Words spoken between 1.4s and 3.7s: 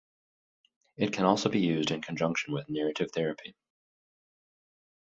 be used in conjunction with Narrative Therapy.